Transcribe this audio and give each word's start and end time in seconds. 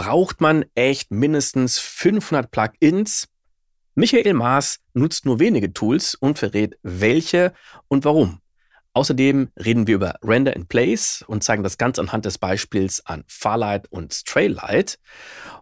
braucht 0.00 0.40
man 0.40 0.64
echt 0.74 1.10
mindestens 1.10 1.78
500 1.78 2.50
Plugins? 2.50 3.28
Michael 3.94 4.32
Maas 4.32 4.78
nutzt 4.94 5.26
nur 5.26 5.40
wenige 5.40 5.74
Tools 5.74 6.14
und 6.14 6.38
verrät, 6.38 6.78
welche 6.82 7.52
und 7.86 8.06
warum. 8.06 8.40
Außerdem 8.94 9.50
reden 9.62 9.86
wir 9.86 9.96
über 9.96 10.14
Render 10.22 10.56
in 10.56 10.66
Place 10.66 11.22
und 11.26 11.44
zeigen 11.44 11.62
das 11.62 11.76
Ganze 11.76 12.00
anhand 12.00 12.24
des 12.24 12.38
Beispiels 12.38 13.04
an 13.04 13.24
Farlight 13.26 13.92
und 13.92 14.14
Straylight. 14.14 14.98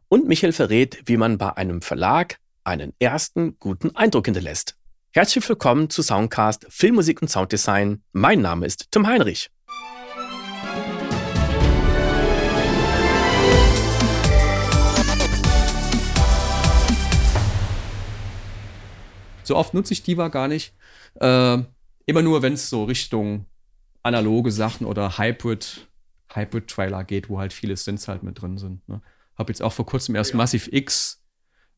Und 0.06 0.28
Michael 0.28 0.52
verrät, 0.52 1.02
wie 1.06 1.16
man 1.16 1.36
bei 1.36 1.56
einem 1.56 1.82
Verlag 1.82 2.38
einen 2.62 2.92
ersten 3.00 3.58
guten 3.58 3.96
Eindruck 3.96 4.26
hinterlässt. 4.26 4.76
Herzlich 5.10 5.48
willkommen 5.48 5.90
zu 5.90 6.02
Soundcast 6.02 6.64
Filmmusik 6.68 7.20
und 7.22 7.28
Sounddesign. 7.28 8.04
Mein 8.12 8.40
Name 8.40 8.66
ist 8.66 8.92
Tim 8.92 9.04
Heinrich. 9.08 9.50
So 19.48 19.56
oft 19.56 19.72
nutze 19.72 19.94
ich 19.94 20.02
Diva 20.02 20.28
gar 20.28 20.46
nicht. 20.46 20.74
Äh, 21.14 21.58
immer 22.04 22.22
nur, 22.22 22.42
wenn 22.42 22.52
es 22.52 22.68
so 22.68 22.84
Richtung 22.84 23.46
analoge 24.02 24.52
Sachen 24.52 24.86
oder 24.86 25.18
Hybrid, 25.18 25.88
Hybrid-Trailer 26.32 27.02
geht, 27.04 27.30
wo 27.30 27.38
halt 27.38 27.54
viele 27.54 27.76
Synths 27.76 28.08
halt 28.08 28.22
mit 28.22 28.40
drin 28.40 28.58
sind. 28.58 28.86
Ne? 28.88 29.00
Hab 29.36 29.48
jetzt 29.48 29.62
auch 29.62 29.72
vor 29.72 29.86
kurzem 29.86 30.14
erst 30.14 30.32
ja. 30.32 30.36
Massive 30.36 30.68
X 30.70 31.24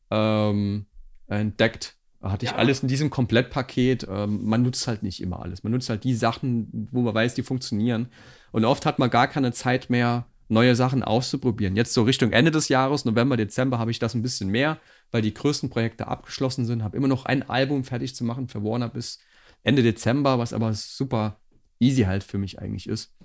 ähm, 0.09 0.85
entdeckt. 1.27 1.95
Hatte 2.21 2.45
ich 2.45 2.51
ja. 2.51 2.57
alles 2.57 2.81
in 2.81 2.89
diesem 2.89 3.09
Komplettpaket. 3.09 4.05
Ähm, 4.09 4.43
man 4.43 4.63
nutzt 4.63 4.85
halt 4.87 5.01
nicht 5.01 5.21
immer 5.21 5.41
alles. 5.41 5.63
Man 5.63 5.71
nutzt 5.71 5.89
halt 5.89 6.03
die 6.03 6.13
Sachen, 6.13 6.89
wo 6.91 7.01
man 7.01 7.15
weiß, 7.15 7.35
die 7.35 7.43
funktionieren. 7.43 8.09
Und 8.51 8.65
oft 8.65 8.85
hat 8.85 8.99
man 8.99 9.09
gar 9.09 9.27
keine 9.27 9.53
Zeit 9.53 9.89
mehr, 9.89 10.25
neue 10.49 10.75
Sachen 10.75 11.03
auszuprobieren. 11.03 11.77
Jetzt 11.77 11.93
so 11.93 12.03
Richtung 12.03 12.33
Ende 12.33 12.51
des 12.51 12.67
Jahres, 12.67 13.05
November, 13.05 13.37
Dezember, 13.37 13.79
habe 13.79 13.91
ich 13.91 13.99
das 13.99 14.13
ein 14.13 14.21
bisschen 14.21 14.49
mehr, 14.49 14.77
weil 15.11 15.21
die 15.21 15.33
größten 15.33 15.69
Projekte 15.69 16.07
abgeschlossen 16.07 16.65
sind. 16.65 16.83
Habe 16.83 16.97
immer 16.97 17.07
noch 17.07 17.25
ein 17.25 17.49
Album 17.49 17.83
fertig 17.83 18.15
zu 18.15 18.23
machen 18.23 18.47
für 18.47 18.63
Warner 18.63 18.89
bis 18.89 19.19
Ende 19.63 19.83
Dezember, 19.83 20.39
was 20.39 20.53
aber 20.53 20.73
super 20.73 21.39
easy 21.79 22.03
halt 22.03 22.23
für 22.23 22.37
mich 22.37 22.59
eigentlich 22.59 22.87
ist. 22.87 23.15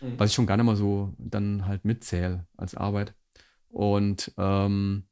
Mhm. 0.00 0.18
Was 0.18 0.30
ich 0.30 0.34
schon 0.34 0.46
gar 0.46 0.56
nicht 0.56 0.66
mal 0.66 0.76
so 0.76 1.14
dann 1.18 1.66
halt 1.66 1.84
mitzähle 1.84 2.46
als 2.56 2.74
Arbeit. 2.74 3.14
Und 3.68 4.32
ähm, 4.38 5.04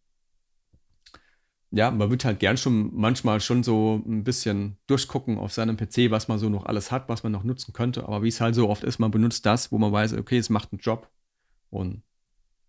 ja, 1.73 1.91
man 1.91 2.11
wird 2.11 2.25
halt 2.25 2.39
gern 2.39 2.57
schon 2.59 2.95
manchmal 2.95 3.41
schon 3.41 3.63
so 3.63 4.03
ein 4.07 4.25
bisschen 4.25 4.77
durchgucken 4.87 5.39
auf 5.39 5.53
seinem 5.53 5.77
PC, 5.77 6.11
was 6.11 6.29
man 6.29 6.39
so 6.39 6.51
noch 6.51 6.67
alles 6.67 6.93
hat, 6.93 7.09
was 7.09 7.23
man 7.23 7.33
noch 7.33 7.45
nutzen 7.45 7.73
könnte. 7.73 8.05
Aber 8.05 8.23
wie 8.23 8.29
es 8.29 8.41
halt 8.41 8.55
so 8.55 8.69
oft 8.69 8.85
ist, 8.85 8.99
man 8.99 9.11
benutzt 9.11 9.47
das, 9.47 9.73
wo 9.73 9.79
man 9.79 9.91
weiß, 9.91 10.13
okay, 10.15 10.37
es 10.37 10.51
macht 10.51 10.73
einen 10.73 10.81
Job 10.81 11.11
und 11.71 12.03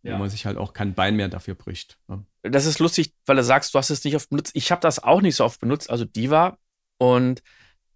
ja. 0.03 0.13
wo 0.13 0.17
man 0.19 0.29
sich 0.29 0.45
halt 0.45 0.57
auch 0.57 0.73
kein 0.73 0.93
Bein 0.93 1.15
mehr 1.15 1.29
dafür 1.29 1.55
bricht. 1.55 1.97
Ne? 2.07 2.23
Das 2.43 2.65
ist 2.65 2.79
lustig, 2.79 3.13
weil 3.25 3.37
du 3.37 3.43
sagst, 3.43 3.73
du 3.73 3.79
hast 3.79 3.89
es 3.89 4.03
nicht 4.03 4.15
oft 4.15 4.29
benutzt. 4.29 4.51
Ich 4.53 4.71
habe 4.71 4.81
das 4.81 5.01
auch 5.01 5.21
nicht 5.21 5.35
so 5.35 5.45
oft 5.45 5.59
benutzt, 5.59 5.89
also 5.89 6.05
Diva. 6.05 6.57
Und 6.97 7.41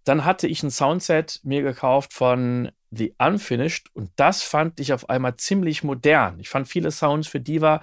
dann 0.04 0.24
hatte 0.24 0.46
ich 0.46 0.62
ein 0.62 0.70
Soundset 0.70 1.40
mir 1.44 1.62
gekauft 1.62 2.14
von 2.14 2.70
The 2.90 3.14
Unfinished 3.18 3.94
und 3.94 4.10
das 4.16 4.42
fand 4.42 4.80
ich 4.80 4.94
auf 4.94 5.10
einmal 5.10 5.36
ziemlich 5.36 5.84
modern. 5.84 6.40
Ich 6.40 6.48
fand 6.48 6.66
viele 6.66 6.90
Sounds 6.90 7.28
für 7.28 7.40
Diva 7.40 7.82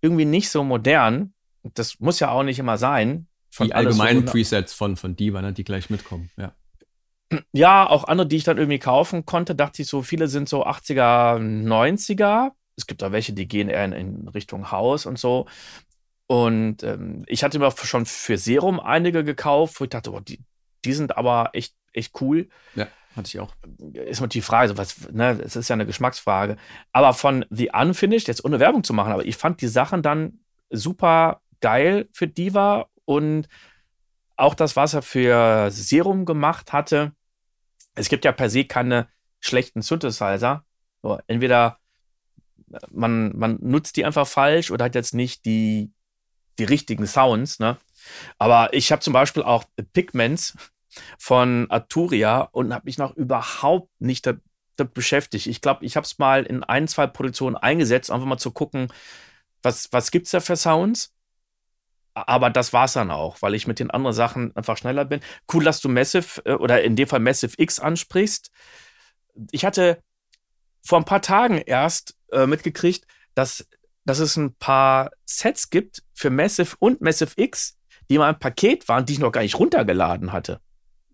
irgendwie 0.00 0.24
nicht 0.24 0.48
so 0.48 0.64
modern. 0.64 1.34
Das 1.62 2.00
muss 2.00 2.20
ja 2.20 2.30
auch 2.30 2.42
nicht 2.42 2.58
immer 2.58 2.78
sein. 2.78 3.26
Die 3.58 3.74
allgemeinen 3.74 4.26
so, 4.26 4.32
Presets 4.32 4.72
von, 4.72 4.96
von 4.96 5.16
Diva, 5.16 5.42
ne, 5.42 5.52
die 5.52 5.64
gleich 5.64 5.90
mitkommen, 5.90 6.30
ja. 6.36 6.52
Ja, 7.52 7.88
auch 7.88 8.04
andere, 8.04 8.28
die 8.28 8.36
ich 8.36 8.44
dann 8.44 8.56
irgendwie 8.56 8.78
kaufen 8.78 9.26
konnte, 9.26 9.54
dachte 9.54 9.82
ich 9.82 9.88
so, 9.88 10.02
viele 10.02 10.28
sind 10.28 10.48
so 10.48 10.64
80er, 10.64 11.38
90er. 11.38 12.52
Es 12.76 12.86
gibt 12.86 13.02
auch 13.02 13.12
welche, 13.12 13.32
die 13.32 13.48
gehen 13.48 13.68
eher 13.68 13.84
in, 13.84 13.92
in 13.92 14.28
Richtung 14.28 14.70
Haus 14.70 15.06
und 15.06 15.18
so. 15.18 15.46
Und 16.26 16.82
ähm, 16.82 17.24
ich 17.26 17.44
hatte 17.44 17.58
mir 17.58 17.70
schon 17.70 18.04
für 18.06 18.36
Serum 18.36 18.80
einige 18.80 19.24
gekauft, 19.24 19.80
wo 19.80 19.84
ich 19.84 19.90
dachte, 19.90 20.12
oh, 20.12 20.20
die, 20.20 20.40
die 20.84 20.92
sind 20.92 21.16
aber 21.16 21.50
echt, 21.52 21.74
echt 21.92 22.20
cool. 22.20 22.48
Ja, 22.74 22.88
hatte 23.14 23.28
ich 23.28 23.40
auch. 23.40 23.54
Ist 23.92 24.20
mal 24.20 24.26
die 24.26 24.42
Frage, 24.42 24.76
was, 24.76 25.10
ne, 25.10 25.40
es 25.42 25.56
ist 25.56 25.68
ja 25.68 25.74
eine 25.74 25.86
Geschmacksfrage. 25.86 26.56
Aber 26.92 27.14
von 27.14 27.44
The 27.50 27.70
Unfinished, 27.72 28.28
jetzt 28.28 28.44
ohne 28.44 28.60
Werbung 28.60 28.84
zu 28.84 28.92
machen, 28.92 29.12
aber 29.12 29.24
ich 29.24 29.36
fand 29.36 29.60
die 29.60 29.68
Sachen 29.68 30.02
dann 30.02 30.40
super 30.70 31.40
geil 31.60 32.08
für 32.12 32.26
Diva 32.26 32.88
und 33.04 33.48
auch 34.36 34.54
das, 34.54 34.76
was 34.76 34.94
er 34.94 35.02
für 35.02 35.70
Serum 35.70 36.24
gemacht 36.24 36.72
hatte. 36.72 37.12
Es 37.94 38.08
gibt 38.08 38.24
ja 38.24 38.32
per 38.32 38.50
se 38.50 38.64
keine 38.64 39.08
schlechten 39.40 39.80
Synthesizer. 39.80 40.64
So, 41.02 41.18
entweder 41.26 41.78
man, 42.90 43.36
man 43.36 43.58
nutzt 43.60 43.96
die 43.96 44.04
einfach 44.04 44.26
falsch 44.26 44.70
oder 44.70 44.86
hat 44.86 44.94
jetzt 44.94 45.14
nicht 45.14 45.44
die, 45.44 45.90
die 46.58 46.64
richtigen 46.64 47.06
Sounds. 47.06 47.58
Ne? 47.58 47.76
Aber 48.38 48.72
ich 48.72 48.92
habe 48.92 49.02
zum 49.02 49.12
Beispiel 49.12 49.42
auch 49.42 49.64
Pigments 49.92 50.56
von 51.18 51.70
Arturia 51.70 52.48
und 52.52 52.72
habe 52.72 52.86
mich 52.86 52.98
noch 52.98 53.14
überhaupt 53.16 53.90
nicht 53.98 54.26
damit 54.26 54.42
beschäftigt. 54.94 55.46
Ich 55.46 55.60
glaube, 55.60 55.84
ich 55.84 55.96
habe 55.96 56.04
es 56.04 56.18
mal 56.18 56.44
in 56.44 56.64
ein, 56.64 56.88
zwei 56.88 57.06
Produktionen 57.06 57.56
eingesetzt, 57.56 58.10
einfach 58.10 58.26
mal 58.26 58.38
zu 58.38 58.50
gucken, 58.50 58.88
was, 59.62 59.92
was 59.92 60.10
gibt 60.10 60.26
es 60.26 60.32
da 60.32 60.40
für 60.40 60.56
Sounds. 60.56 61.12
Aber 62.14 62.48
das 62.48 62.72
war 62.72 62.86
es 62.86 62.94
dann 62.94 63.10
auch, 63.10 63.42
weil 63.42 63.54
ich 63.54 63.66
mit 63.66 63.78
den 63.78 63.90
anderen 63.90 64.14
Sachen 64.14 64.56
einfach 64.56 64.78
schneller 64.78 65.04
bin. 65.04 65.20
Cool, 65.52 65.64
dass 65.64 65.80
du 65.80 65.90
Massive 65.90 66.40
äh, 66.46 66.54
oder 66.54 66.82
in 66.82 66.96
dem 66.96 67.08
Fall 67.08 67.20
Massive 67.20 67.54
X 67.58 67.78
ansprichst. 67.78 68.50
Ich 69.50 69.66
hatte 69.66 70.02
vor 70.82 70.98
ein 70.98 71.04
paar 71.04 71.20
Tagen 71.20 71.58
erst 71.58 72.15
äh, 72.32 72.46
mitgekriegt, 72.46 73.06
dass, 73.34 73.66
dass 74.04 74.18
es 74.18 74.36
ein 74.36 74.54
paar 74.54 75.10
Sets 75.24 75.70
gibt 75.70 76.02
für 76.14 76.30
Massive 76.30 76.76
und 76.78 77.00
Massive 77.00 77.32
X, 77.36 77.76
die 78.08 78.18
mal 78.18 78.28
ein 78.28 78.38
Paket 78.38 78.88
waren, 78.88 79.04
die 79.04 79.14
ich 79.14 79.18
noch 79.18 79.32
gar 79.32 79.42
nicht 79.42 79.58
runtergeladen 79.58 80.32
hatte. 80.32 80.60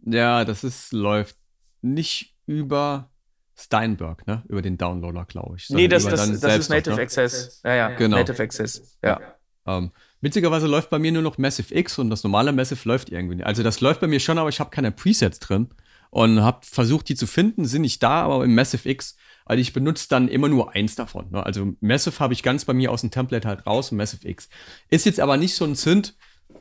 Ja, 0.05 0.45
das 0.45 0.65
ist, 0.65 0.93
läuft 0.93 1.37
nicht 1.81 2.35
über 2.47 3.11
Steinberg, 3.57 4.27
ne? 4.27 4.43
Über 4.49 4.63
den 4.63 4.79
Downloader, 4.79 5.25
glaube 5.25 5.57
ich. 5.57 5.71
Nee, 5.71 5.89
das, 5.89 6.05
das, 6.05 6.41
das 6.41 6.59
ist 6.59 6.69
Native 6.69 6.91
noch, 6.91 6.97
ne? 6.97 7.03
Access. 7.03 7.61
Ja, 7.65 7.75
ja, 7.75 7.89
genau. 7.91 8.17
Native 8.17 8.43
Access. 8.43 8.99
Ja. 9.03 9.21
Ähm, 9.67 9.93
witzigerweise 10.21 10.67
läuft 10.67 10.91
bei 10.91 10.99
mir 10.99 11.13
nur 11.13 11.23
noch 11.23 11.39
Massive 11.39 11.75
X 11.75 11.99
und 11.99 12.11
das 12.11 12.25
normale 12.25 12.53
Massive 12.53 12.89
läuft 12.89 13.11
irgendwie 13.11 13.37
nicht. 13.37 13.47
Also 13.47 13.63
das 13.63 13.81
läuft 13.81 14.01
bei 14.01 14.07
mir 14.07 14.21
schon, 14.21 14.39
aber 14.39 14.49
ich 14.49 14.59
habe 14.59 14.71
keine 14.71 14.91
Presets 14.91 15.39
drin 15.39 15.69
und 16.11 16.43
habe 16.43 16.61
versucht, 16.63 17.09
die 17.09 17.15
zu 17.15 17.27
finden, 17.27 17.65
sind 17.65 17.83
nicht 17.83 18.03
da, 18.03 18.23
aber 18.23 18.45
im 18.45 18.55
Massive 18.55 18.89
X 18.89 19.17
weil 19.45 19.59
ich 19.59 19.73
benutze 19.73 20.09
dann 20.09 20.29
immer 20.29 20.49
nur 20.49 20.75
eins 20.75 20.95
davon. 20.95 21.31
Ne? 21.31 21.45
Also 21.45 21.73
Massive 21.81 22.19
habe 22.21 22.35
ich 22.35 22.43
ganz 22.43 22.65
bei 22.65 22.73
mir 22.73 22.91
aus 22.91 23.01
dem 23.01 23.11
Template 23.11 23.47
halt 23.47 23.67
raus 23.67 23.91
und 23.91 23.99
Massive 23.99 24.29
X. 24.29 24.49
Ist 24.89 25.07
jetzt 25.07 25.21
aber 25.21 25.37
nicht 25.37 25.55
so 25.55 25.65
ein 25.65 25.75
Synth, 25.75 26.15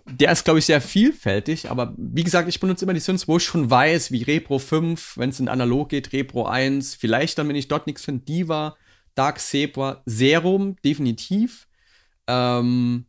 der 0.10 0.32
ist, 0.32 0.46
glaube 0.46 0.60
ich, 0.60 0.66
sehr 0.66 0.82
vielfältig, 0.82 1.70
aber 1.70 1.94
wie 1.98 2.24
gesagt, 2.24 2.48
ich 2.50 2.60
benutze 2.60 2.86
immer 2.86 2.94
die 2.94 3.00
Synths, 3.00 3.28
wo 3.28 3.38
ich 3.38 3.44
schon 3.44 3.70
weiß, 3.70 4.12
wie 4.12 4.24
Repro 4.24 4.58
5, 4.58 5.18
wenn 5.18 5.30
es 5.30 5.40
in 5.40 5.48
analog 5.48 5.90
geht, 5.90 6.14
Repro 6.14 6.46
1, 6.46 6.96
vielleicht 6.96 7.38
dann, 7.38 7.48
wenn 7.48 7.56
ich 7.56 7.68
dort 7.68 7.88
nichts 7.88 8.06
finde, 8.06 8.24
Diva, 8.26 8.76
Dark 9.16 9.40
Zebra, 9.40 10.02
Serum, 10.06 10.76
definitiv. 10.84 11.68
Ähm, 12.28 13.06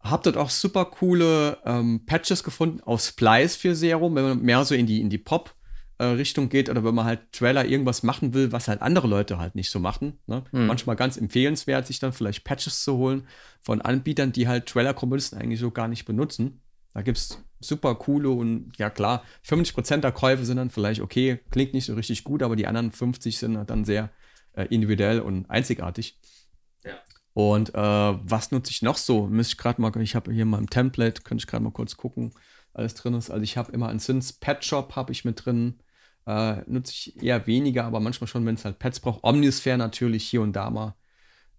hab 0.00 0.22
dort 0.22 0.36
auch 0.36 0.50
super 0.50 0.84
coole 0.84 1.58
ähm, 1.64 2.06
Patches 2.06 2.44
gefunden 2.44 2.80
auf 2.82 3.02
Splice 3.02 3.56
für 3.56 3.74
Serum, 3.74 4.14
wenn 4.14 4.24
man 4.24 4.42
mehr 4.42 4.64
so 4.64 4.74
in 4.74 4.86
die, 4.86 5.00
in 5.00 5.10
die 5.10 5.18
Pop- 5.18 5.55
Richtung 6.04 6.48
geht 6.48 6.68
oder 6.68 6.84
wenn 6.84 6.94
man 6.94 7.06
halt 7.06 7.32
Trailer 7.32 7.64
irgendwas 7.64 8.02
machen 8.02 8.34
will, 8.34 8.52
was 8.52 8.68
halt 8.68 8.82
andere 8.82 9.06
Leute 9.06 9.38
halt 9.38 9.54
nicht 9.54 9.70
so 9.70 9.80
machen. 9.80 10.18
Ne? 10.26 10.44
Mhm. 10.52 10.66
Manchmal 10.66 10.96
ganz 10.96 11.16
empfehlenswert, 11.16 11.86
sich 11.86 11.98
dann 11.98 12.12
vielleicht 12.12 12.44
Patches 12.44 12.82
zu 12.82 12.96
holen 12.96 13.26
von 13.60 13.80
Anbietern, 13.80 14.32
die 14.32 14.46
halt 14.46 14.66
Trailer-Komponisten 14.66 15.38
eigentlich 15.38 15.60
so 15.60 15.70
gar 15.70 15.88
nicht 15.88 16.04
benutzen. 16.04 16.60
Da 16.92 17.02
gibt 17.02 17.18
es 17.18 17.42
super 17.60 17.94
coole 17.94 18.30
und 18.30 18.72
ja 18.76 18.90
klar, 18.90 19.22
50% 19.46 19.98
der 19.98 20.12
Käufe 20.12 20.44
sind 20.44 20.56
dann 20.56 20.70
vielleicht 20.70 21.00
okay, 21.00 21.40
klingt 21.50 21.74
nicht 21.74 21.86
so 21.86 21.94
richtig 21.94 22.24
gut, 22.24 22.42
aber 22.42 22.56
die 22.56 22.66
anderen 22.66 22.92
50 22.92 23.38
sind 23.38 23.70
dann 23.70 23.84
sehr 23.84 24.10
äh, 24.52 24.64
individuell 24.66 25.20
und 25.20 25.48
einzigartig. 25.50 26.18
Ja. 26.84 26.94
Und 27.32 27.74
äh, 27.74 27.78
was 27.78 28.50
nutze 28.50 28.70
ich 28.70 28.82
noch 28.82 28.96
so? 28.96 29.26
Müsste 29.26 29.52
ich 29.52 29.58
gerade 29.58 29.80
mal, 29.80 29.94
ich 30.00 30.14
habe 30.14 30.32
hier 30.32 30.46
mal 30.46 30.58
im 30.58 30.70
Template, 30.70 31.22
könnte 31.22 31.42
ich 31.42 31.46
gerade 31.46 31.62
mal 31.62 31.70
kurz 31.70 31.96
gucken, 31.96 32.32
alles 32.72 32.94
drin 32.94 33.14
ist. 33.14 33.30
Also 33.30 33.42
ich 33.42 33.56
habe 33.56 33.72
immer 33.72 33.88
einen 33.88 33.98
Sins 33.98 34.32
Pet 34.32 34.64
Shop 34.64 34.96
habe 34.96 35.12
ich 35.12 35.24
mit 35.24 35.44
drin. 35.44 35.78
Äh, 36.26 36.56
nutze 36.66 36.92
ich 36.92 37.22
eher 37.22 37.46
weniger, 37.46 37.84
aber 37.84 38.00
manchmal 38.00 38.28
schon, 38.28 38.44
wenn 38.46 38.56
es 38.56 38.64
halt 38.64 38.78
Pads 38.78 39.00
braucht. 39.00 39.22
Omnisphere 39.22 39.78
natürlich 39.78 40.24
hier 40.24 40.42
und 40.42 40.54
da 40.54 40.70
mal. 40.70 40.94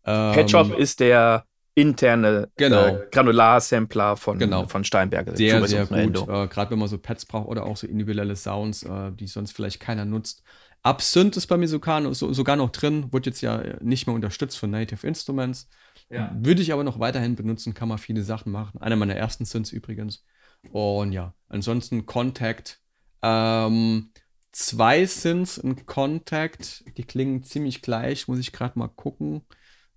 Ähm, 0.05 0.33
Patchop 0.33 0.77
ist 0.77 0.99
der 0.99 1.45
interne 1.73 2.49
genau. 2.57 2.87
äh, 2.87 3.07
Granular-Sampler 3.11 4.17
von, 4.17 4.39
genau. 4.39 4.67
von 4.67 4.83
Steinberger. 4.83 5.35
Sehr, 5.35 5.65
sehr 5.67 5.85
gut. 5.85 6.27
Äh, 6.27 6.47
Gerade 6.47 6.71
wenn 6.71 6.79
man 6.79 6.87
so 6.87 6.97
Pads 6.97 7.25
braucht 7.25 7.47
oder 7.47 7.65
auch 7.65 7.77
so 7.77 7.85
individuelle 7.87 8.35
Sounds, 8.35 8.83
äh, 8.83 9.11
die 9.11 9.27
sonst 9.27 9.51
vielleicht 9.51 9.79
keiner 9.79 10.03
nutzt. 10.03 10.43
Absynth 10.81 11.37
ist 11.37 11.47
bei 11.47 11.57
mir 11.57 11.67
sogar, 11.67 12.13
so, 12.13 12.33
sogar 12.33 12.55
noch 12.55 12.71
drin, 12.71 13.11
wird 13.11 13.25
jetzt 13.25 13.41
ja 13.41 13.61
nicht 13.81 14.07
mehr 14.07 14.15
unterstützt 14.15 14.57
von 14.57 14.71
Native 14.71 15.05
Instruments. 15.05 15.69
Ja. 16.09 16.35
Würde 16.39 16.61
ich 16.61 16.73
aber 16.73 16.83
noch 16.83 16.99
weiterhin 16.99 17.35
benutzen, 17.35 17.73
kann 17.73 17.89
man 17.89 17.97
viele 17.97 18.23
Sachen 18.23 18.51
machen. 18.51 18.81
Einer 18.81 18.95
meiner 18.95 19.15
ersten 19.15 19.45
Synths 19.45 19.71
übrigens. 19.71 20.23
Und 20.71 21.11
ja, 21.11 21.33
ansonsten 21.49 22.05
Contact. 22.05 22.79
Ähm, 23.21 24.11
zwei 24.57 25.05
Synths 25.05 25.57
in 25.59 25.85
Contact, 25.85 26.83
die 26.97 27.03
klingen 27.03 27.43
ziemlich 27.43 27.83
gleich, 27.83 28.27
muss 28.27 28.39
ich 28.39 28.51
gerade 28.51 28.77
mal 28.79 28.89
gucken. 28.89 29.43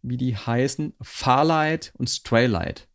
wie 0.03 0.17
die 0.17 0.35
heißen, 0.35 0.95
Farlight 1.03 1.93
und 1.99 2.09
Straylight. 2.09 2.89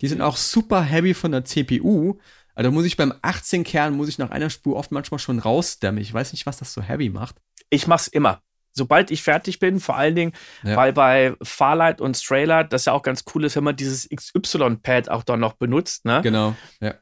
Die 0.00 0.08
sind 0.08 0.22
auch 0.22 0.38
super 0.38 0.80
heavy 0.80 1.12
von 1.12 1.32
der 1.32 1.44
CPU. 1.44 2.18
Also 2.54 2.70
muss 2.70 2.86
ich 2.86 2.96
beim 2.96 3.12
18 3.20 3.62
Kern, 3.62 3.94
muss 3.94 4.08
ich 4.08 4.16
nach 4.16 4.30
einer 4.30 4.48
Spur 4.48 4.76
oft 4.76 4.90
manchmal 4.90 5.18
schon 5.18 5.38
rausstemmen. 5.38 6.00
Ich 6.00 6.14
weiß 6.14 6.32
nicht, 6.32 6.46
was 6.46 6.56
das 6.56 6.72
so 6.72 6.80
heavy 6.80 7.10
macht. 7.10 7.36
Ich 7.68 7.86
mach's 7.86 8.08
immer. 8.08 8.40
Sobald 8.72 9.10
ich 9.10 9.22
fertig 9.22 9.58
bin, 9.58 9.80
vor 9.80 9.96
allen 9.96 10.14
Dingen, 10.14 10.32
ja. 10.62 10.76
weil 10.76 10.94
bei 10.94 11.34
Farlight 11.42 12.00
und 12.00 12.16
Straylight 12.16 12.72
das 12.72 12.86
ja 12.86 12.94
auch 12.94 13.02
ganz 13.02 13.24
cool 13.34 13.44
ist, 13.44 13.56
wenn 13.56 13.64
man 13.64 13.76
dieses 13.76 14.08
XY-Pad 14.08 15.10
auch 15.10 15.24
dann 15.24 15.40
noch 15.40 15.54
benutzt. 15.54 16.06
Ne? 16.06 16.20
Genau, 16.22 16.56
ja. 16.80 16.94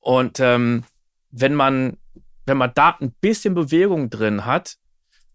Und 0.00 0.38
ähm, 0.40 0.84
wenn 1.30 1.54
man, 1.54 1.96
wenn 2.48 2.56
man 2.56 2.72
da 2.74 2.96
ein 3.00 3.12
bisschen 3.20 3.54
Bewegung 3.54 4.10
drin 4.10 4.44
hat, 4.44 4.76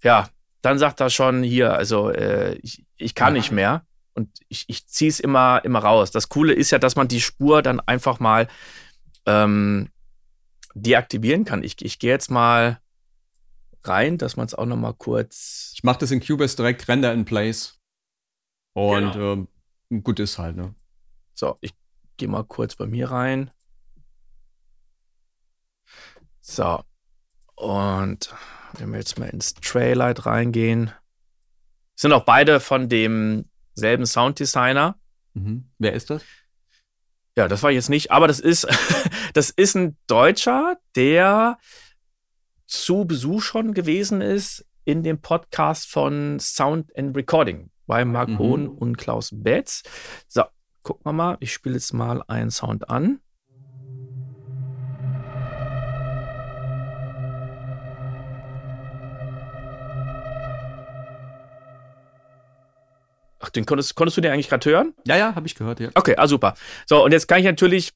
ja, 0.02 0.28
dann 0.62 0.80
sagt 0.80 1.00
er 1.00 1.10
schon 1.10 1.44
hier, 1.44 1.74
also 1.74 2.10
äh, 2.10 2.56
ich, 2.56 2.86
ich 2.98 3.16
kann 3.16 3.34
nicht 3.34 3.52
mehr 3.52 3.86
und 4.14 4.30
ich, 4.50 4.66
ich 4.68 4.88
ziehe 4.88 5.10
es 5.10 5.20
immer, 5.20 5.64
immer 5.64 5.80
raus. 5.80 6.12
Das 6.12 6.30
Coole 6.30 6.54
ist 6.54 6.72
ja, 6.72 6.80
dass 6.80 6.96
man 6.96 7.08
die 7.08 7.22
Spur 7.22 7.62
dann 7.62 7.80
einfach 7.80 8.20
mal 8.20 8.48
ähm, 9.26 9.90
deaktivieren 10.74 11.46
kann. 11.46 11.64
Ich, 11.64 11.76
ich 11.82 12.00
gehe 12.00 12.12
jetzt 12.12 12.32
mal 12.32 12.80
rein, 13.84 14.18
dass 14.18 14.38
man 14.38 14.46
es 14.46 14.54
auch 14.54 14.66
noch 14.66 14.78
mal 14.78 14.94
kurz. 14.94 15.72
Ich 15.76 15.84
mache 15.84 16.00
das 16.00 16.12
in 16.12 16.22
Cubase 16.22 16.56
direkt 16.56 16.88
Render 16.88 17.14
in 17.14 17.26
Place. 17.26 17.80
Und 18.74 19.14
genau. 19.14 19.34
ähm, 19.34 20.04
gut 20.04 20.20
ist 20.20 20.40
halt, 20.40 20.56
ne? 20.56 20.74
So, 21.34 21.58
ich 21.62 21.74
gehe 22.18 22.28
mal 22.28 22.44
kurz 22.44 22.76
bei 22.76 22.86
mir 22.86 23.12
rein. 23.12 23.52
So. 26.42 26.84
Und 27.64 28.34
wenn 28.74 28.92
wir 28.92 29.00
jetzt 29.00 29.18
mal 29.18 29.30
ins 29.30 29.54
Trailight 29.54 30.26
reingehen, 30.26 30.92
sind 31.96 32.12
auch 32.12 32.26
beide 32.26 32.60
von 32.60 32.90
demselben 32.90 34.06
Sounddesigner. 34.06 35.00
Mhm. 35.34 35.70
Wer 35.80 35.94
ist 35.94 36.10
das? 36.10 36.24
Ja, 37.38 37.48
das 37.48 37.64
war 37.64 37.72
jetzt 37.72 37.90
nicht, 37.90 38.12
aber 38.12 38.28
das 38.28 38.42
ist, 38.42 38.68
das 39.34 39.50
ist 39.50 39.76
ein 39.76 39.98
Deutscher, 40.08 40.78
der 40.98 41.58
zu 42.66 43.06
Besuch 43.06 43.42
schon 43.42 43.74
gewesen 43.74 44.20
ist 44.20 44.66
in 44.84 45.02
dem 45.02 45.22
Podcast 45.22 45.90
von 45.90 46.40
Sound 46.42 46.92
and 46.98 47.16
Recording 47.16 47.70
bei 47.88 48.04
Marc 48.04 48.28
mhm. 48.28 48.40
Hohn 48.40 48.68
und 48.68 48.98
Klaus 48.98 49.30
Betz. 49.32 49.84
So, 50.28 50.44
gucken 50.82 51.06
wir 51.06 51.14
mal. 51.14 51.38
Ich 51.40 51.54
spiele 51.54 51.76
jetzt 51.76 51.94
mal 51.94 52.24
einen 52.28 52.52
Sound 52.52 52.90
an. 52.90 53.22
Ach, 63.44 63.50
den 63.50 63.66
konntest, 63.66 63.96
konntest 63.96 64.16
du 64.16 64.22
den 64.22 64.32
eigentlich 64.32 64.48
gerade 64.48 64.70
hören? 64.70 64.94
Ja, 65.06 65.18
ja, 65.18 65.36
habe 65.36 65.46
ich 65.46 65.56
gehört, 65.56 65.82
ja. 65.82 65.90
Okay, 65.96 66.16
ah, 66.16 66.28
super. 66.28 66.56
So, 66.86 67.04
und 67.04 67.12
jetzt 67.12 67.28
kann 67.28 67.40
ich 67.40 67.46
natürlich, 67.46 67.92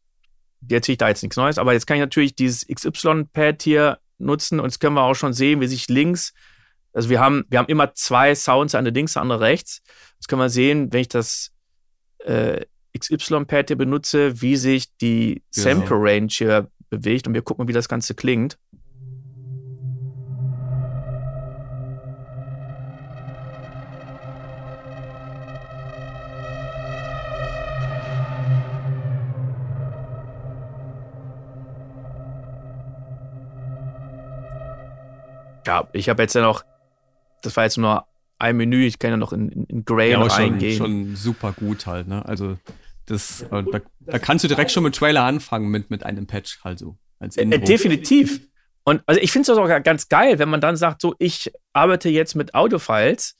jetzt 0.68 0.88
sehe 0.88 0.94
ich 0.94 0.98
da 0.98 1.08
jetzt 1.08 1.24
nichts 1.24 1.38
Neues, 1.38 1.58
aber 1.58 1.72
jetzt 1.72 1.88
kann 1.88 1.96
ich 1.96 2.02
natürlich 2.02 2.36
dieses 2.36 2.68
XY-Pad 2.68 3.64
hier 3.64 4.00
nutzen 4.18 4.60
und 4.60 4.66
jetzt 4.66 4.80
können 4.80 4.96
wir 4.96 5.04
auch 5.04 5.14
schon 5.14 5.32
sehen, 5.32 5.62
wie 5.62 5.68
sich 5.68 5.88
links, 5.88 6.34
also 6.92 7.10
wir 7.10 7.22
haben, 7.22 7.46
wir 7.50 7.60
haben 7.60 7.70
immer 7.70 7.94
zwei 7.94 8.36
Sounds, 8.36 8.76
eine 8.76 8.90
links, 8.90 9.16
eine 9.16 9.40
rechts. 9.40 9.82
Jetzt 10.16 10.28
können 10.28 10.42
wir 10.42 10.50
sehen, 10.50 10.92
wenn 10.92 11.02
ich 11.02 11.08
das 11.08 11.52
äh, 12.26 12.66
XY-Pad 12.98 13.70
hier 13.70 13.78
benutze, 13.78 14.42
wie 14.42 14.58
sich 14.58 14.98
die 14.98 15.44
genau. 15.56 15.64
Sample-Range 15.64 16.28
hier 16.30 16.70
bewegt 16.90 17.26
und 17.26 17.34
wir 17.34 17.42
gucken, 17.42 17.70
wie 17.70 17.74
das 17.74 17.88
Ganze 17.88 18.16
klingt. 18.16 18.58
Ja, 35.68 35.88
ich 35.94 36.10
habe 36.10 36.24
jetzt 36.24 36.34
ja 36.34 36.42
noch, 36.42 36.64
das 37.44 37.56
war 37.56 37.66
jetzt 37.66 37.78
nur 37.78 38.06
ein 38.40 38.58
Menü, 38.58 38.86
ich 38.86 39.00
kann 39.00 39.12
ja 39.12 39.18
noch 39.18 39.34
in, 39.34 39.50
in, 39.50 39.64
in 39.66 39.86
Gray 39.86 40.12
ja, 40.12 40.22
reingehen. 40.22 40.78
Schon, 40.78 40.88
schon 40.88 41.16
super 41.16 41.54
gut 41.54 41.86
halt, 41.86 42.08
ne? 42.08 42.26
Also 42.26 42.58
das, 43.06 43.42
äh, 43.42 43.64
da, 43.64 43.82
da, 44.02 44.20
kannst 44.20 44.44
du 44.44 44.48
direkt 44.48 44.72
schon 44.72 44.84
mit 44.84 44.96
Trailer 44.96 45.24
anfangen, 45.24 45.70
mit, 45.70 45.90
mit 45.90 46.04
einem 46.04 46.28
Patch 46.28 46.60
halt 46.64 46.80
so. 46.80 46.98
Als 47.20 47.38
äh, 47.38 47.46
definitiv. 47.60 48.42
Und 48.84 49.02
also 49.06 49.20
ich 49.20 49.32
finde 49.32 49.52
es 49.52 49.58
auch 49.58 49.84
ganz 49.84 50.08
geil, 50.08 50.40
wenn 50.40 50.50
man 50.50 50.62
dann 50.62 50.78
sagt, 50.78 51.02
so, 51.02 51.16
ich 51.20 51.52
arbeite 51.74 52.10
jetzt 52.10 52.36
mit 52.36 52.54
Audiofiles. 52.54 53.36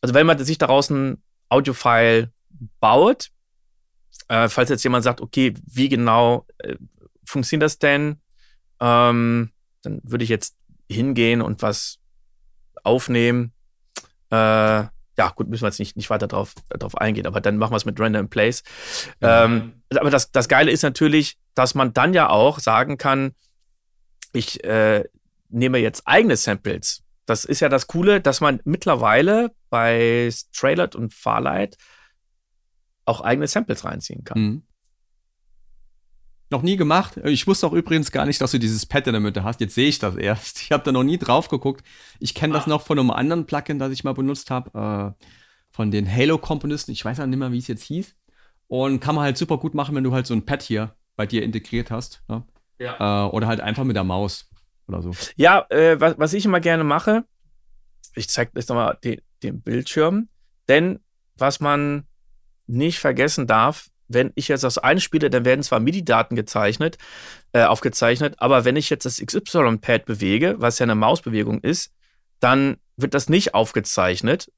Also 0.00 0.14
wenn 0.14 0.26
man 0.26 0.38
sich 0.44 0.58
daraus 0.58 0.90
ein 0.90 1.22
Audiofile 1.48 2.32
baut, 2.80 3.30
äh, 4.28 4.48
falls 4.48 4.68
jetzt 4.68 4.84
jemand 4.84 5.04
sagt, 5.04 5.20
okay, 5.20 5.54
wie 5.64 5.88
genau 5.88 6.46
äh, 6.58 6.76
funktioniert 7.24 7.64
das 7.64 7.78
denn? 7.78 8.20
Ähm, 8.80 9.50
dann 9.82 10.00
würde 10.04 10.24
ich 10.24 10.30
jetzt 10.30 10.57
hingehen 10.88 11.42
und 11.42 11.62
was 11.62 11.98
aufnehmen. 12.82 13.52
Äh, 14.30 14.34
ja, 15.18 15.30
gut, 15.34 15.48
müssen 15.48 15.62
wir 15.62 15.68
jetzt 15.68 15.80
nicht, 15.80 15.96
nicht 15.96 16.10
weiter 16.10 16.28
drauf, 16.28 16.54
drauf 16.70 16.96
eingehen, 16.96 17.26
aber 17.26 17.40
dann 17.40 17.56
machen 17.56 17.72
wir 17.72 17.76
es 17.76 17.84
mit 17.84 17.98
in 17.98 18.28
Place. 18.28 18.62
Ja. 19.20 19.44
Ähm, 19.44 19.82
aber 19.94 20.10
das, 20.10 20.30
das 20.30 20.48
Geile 20.48 20.70
ist 20.70 20.82
natürlich, 20.82 21.38
dass 21.54 21.74
man 21.74 21.92
dann 21.92 22.14
ja 22.14 22.30
auch 22.30 22.60
sagen 22.60 22.98
kann, 22.98 23.32
ich 24.32 24.62
äh, 24.64 25.04
nehme 25.48 25.78
jetzt 25.78 26.02
eigene 26.06 26.36
Samples. 26.36 27.02
Das 27.26 27.44
ist 27.44 27.60
ja 27.60 27.68
das 27.68 27.88
Coole, 27.88 28.20
dass 28.20 28.40
man 28.40 28.60
mittlerweile 28.64 29.50
bei 29.70 30.30
Straylight 30.32 30.94
und 30.94 31.12
Farlight 31.12 31.76
auch 33.04 33.20
eigene 33.20 33.48
Samples 33.48 33.84
reinziehen 33.84 34.24
kann. 34.24 34.40
Mhm. 34.40 34.62
Noch 36.50 36.62
nie 36.62 36.76
gemacht. 36.76 37.18
Ich 37.24 37.46
wusste 37.46 37.66
auch 37.66 37.72
übrigens 37.72 38.10
gar 38.10 38.24
nicht, 38.24 38.40
dass 38.40 38.52
du 38.52 38.58
dieses 38.58 38.86
Pad 38.86 39.06
in 39.06 39.12
der 39.12 39.20
Mitte 39.20 39.44
hast. 39.44 39.60
Jetzt 39.60 39.74
sehe 39.74 39.88
ich 39.88 39.98
das 39.98 40.16
erst. 40.16 40.62
Ich 40.62 40.72
habe 40.72 40.82
da 40.82 40.92
noch 40.92 41.02
nie 41.02 41.18
drauf 41.18 41.48
geguckt. 41.48 41.84
Ich 42.20 42.34
kenne 42.34 42.54
das 42.54 42.64
ah. 42.64 42.70
noch 42.70 42.82
von 42.82 42.98
einem 42.98 43.10
anderen 43.10 43.46
Plugin, 43.46 43.78
das 43.78 43.92
ich 43.92 44.04
mal 44.04 44.14
benutzt 44.14 44.50
habe. 44.50 45.14
Äh, 45.18 45.24
von 45.70 45.90
den 45.90 46.10
Halo-Komponisten. 46.10 46.92
Ich 46.92 47.04
weiß 47.04 47.20
auch 47.20 47.26
nicht 47.26 47.38
mehr, 47.38 47.52
wie 47.52 47.58
es 47.58 47.66
jetzt 47.66 47.84
hieß. 47.84 48.14
Und 48.66 49.00
kann 49.00 49.14
man 49.14 49.24
halt 49.24 49.36
super 49.36 49.58
gut 49.58 49.74
machen, 49.74 49.94
wenn 49.94 50.04
du 50.04 50.12
halt 50.12 50.26
so 50.26 50.34
ein 50.34 50.44
Pad 50.44 50.62
hier 50.62 50.94
bei 51.16 51.26
dir 51.26 51.42
integriert 51.42 51.90
hast. 51.90 52.22
Ne? 52.28 52.42
Ja. 52.78 53.26
Äh, 53.26 53.30
oder 53.30 53.46
halt 53.46 53.60
einfach 53.60 53.84
mit 53.84 53.96
der 53.96 54.04
Maus 54.04 54.48
oder 54.86 55.02
so. 55.02 55.12
Ja, 55.36 55.66
äh, 55.68 56.00
was, 56.00 56.18
was 56.18 56.32
ich 56.32 56.44
immer 56.46 56.60
gerne 56.60 56.84
mache, 56.84 57.24
ich 58.14 58.28
zeige 58.28 58.52
jetzt 58.54 58.68
nochmal 58.68 58.98
den, 59.04 59.20
den 59.42 59.60
Bildschirm. 59.60 60.28
Denn 60.68 61.00
was 61.36 61.60
man 61.60 62.06
nicht 62.66 62.98
vergessen 62.98 63.46
darf, 63.46 63.88
wenn 64.08 64.32
ich 64.34 64.48
jetzt 64.48 64.64
das 64.64 64.78
einspiele, 64.78 65.30
dann 65.30 65.44
werden 65.44 65.62
zwar 65.62 65.80
MIDI-Daten 65.80 66.34
gezeichnet, 66.34 66.98
äh, 67.52 67.64
aufgezeichnet, 67.64 68.34
aber 68.38 68.64
wenn 68.64 68.76
ich 68.76 68.90
jetzt 68.90 69.04
das 69.04 69.18
XY-Pad 69.24 70.06
bewege, 70.06 70.56
was 70.58 70.78
ja 70.78 70.84
eine 70.84 70.94
Mausbewegung 70.94 71.60
ist, 71.60 71.92
dann 72.40 72.78
wird 72.96 73.14
das 73.14 73.28
nicht 73.28 73.54
aufgezeichnet. 73.54 74.50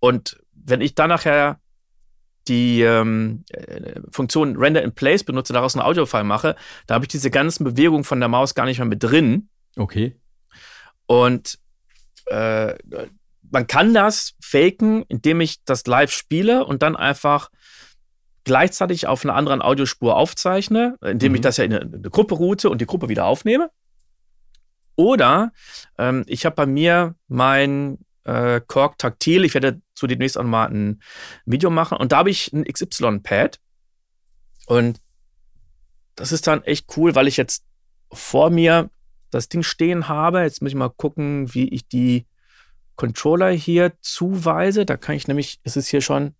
Und 0.00 0.38
wenn 0.52 0.80
ich 0.80 0.94
dann 0.94 1.08
nachher 1.08 1.60
die 2.48 2.82
ähm, 2.82 3.44
äh, 3.50 4.00
Funktion 4.10 4.56
Render 4.56 4.82
in 4.82 4.94
Place 4.94 5.24
benutze, 5.24 5.52
daraus 5.52 5.74
ein 5.74 5.82
Audio-File 5.82 6.24
mache, 6.24 6.56
da 6.86 6.94
habe 6.94 7.04
ich 7.04 7.08
diese 7.08 7.30
ganzen 7.30 7.64
Bewegungen 7.64 8.04
von 8.04 8.20
der 8.20 8.28
Maus 8.28 8.54
gar 8.54 8.66
nicht 8.66 8.78
mehr 8.78 8.86
mit 8.86 9.02
drin. 9.02 9.48
Okay. 9.76 10.16
Und 11.06 11.58
äh, 12.26 12.74
man 13.50 13.66
kann 13.66 13.94
das 13.94 14.34
faken, 14.40 15.04
indem 15.08 15.40
ich 15.40 15.64
das 15.64 15.86
live 15.86 16.10
spiele 16.10 16.64
und 16.64 16.82
dann 16.82 16.96
einfach 16.96 17.50
gleichzeitig 18.44 19.06
auf 19.06 19.24
einer 19.24 19.34
anderen 19.34 19.62
Audiospur 19.62 20.16
aufzeichne, 20.16 20.96
indem 21.02 21.32
mhm. 21.32 21.36
ich 21.36 21.40
das 21.40 21.56
ja 21.56 21.64
in 21.64 21.74
eine, 21.74 21.82
eine, 21.84 22.10
Gruppe 22.10 22.34
route 22.34 22.70
und 22.70 22.80
die 22.80 22.86
Gruppe 22.86 23.08
wieder 23.08 23.24
aufnehme. 23.24 23.70
Oder 24.96 25.52
ähm, 25.98 26.24
ich 26.26 26.46
habe 26.46 26.54
bei 26.54 26.66
mir 26.66 27.14
mein 27.26 27.98
äh, 28.24 28.60
Korg 28.66 28.98
Taktil, 28.98 29.44
ich 29.44 29.54
werde 29.54 29.80
zu 29.94 30.06
demnächst 30.06 30.38
auch 30.38 30.44
mal 30.44 30.66
ein 30.66 31.02
Video 31.46 31.70
machen 31.70 31.98
und 31.98 32.12
da 32.12 32.18
habe 32.18 32.30
ich 32.30 32.52
ein 32.52 32.64
XY-Pad 32.64 33.58
und 34.66 35.00
das 36.14 36.32
ist 36.32 36.46
dann 36.46 36.62
echt 36.62 36.96
cool, 36.96 37.14
weil 37.14 37.28
ich 37.28 37.36
jetzt 37.36 37.64
vor 38.12 38.50
mir 38.50 38.90
das 39.30 39.48
Ding 39.48 39.62
stehen 39.62 40.08
habe. 40.08 40.42
Jetzt 40.42 40.62
muss 40.62 40.70
ich 40.70 40.76
mal 40.76 40.90
gucken, 40.90 41.52
wie 41.54 41.68
ich 41.68 41.88
die 41.88 42.26
Controller 42.96 43.50
hier 43.50 43.92
zuweise. 44.00 44.86
Da 44.86 44.96
kann 44.96 45.16
ich 45.16 45.26
nämlich, 45.26 45.58
es 45.64 45.76
ist 45.76 45.88
hier 45.88 46.00
schon 46.00 46.34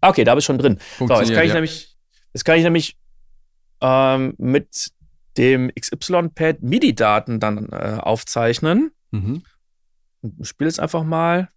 Okay, 0.00 0.24
da 0.24 0.34
bist 0.34 0.46
du 0.46 0.52
schon 0.52 0.58
drin. 0.58 0.78
So, 0.98 1.06
jetzt 1.06 1.32
kann 1.32 1.42
ich 1.42 1.48
ja. 1.48 1.54
nämlich, 1.54 1.96
jetzt 2.32 2.44
kann 2.44 2.56
ich 2.56 2.62
nämlich 2.62 2.96
ähm, 3.80 4.34
mit 4.38 4.90
dem 5.36 5.70
XY-Pad 5.74 6.62
MIDI-Daten 6.62 7.40
dann 7.40 7.68
äh, 7.70 7.98
aufzeichnen. 8.00 8.92
Mhm. 9.10 9.42
Spiel 10.42 10.66
es 10.66 10.78
einfach 10.78 11.04
mal. 11.04 11.48